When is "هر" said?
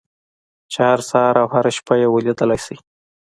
0.89-0.99